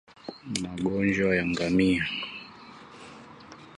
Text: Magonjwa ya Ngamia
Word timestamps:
Magonjwa 0.61 1.29
ya 1.37 1.43
Ngamia 1.49 2.03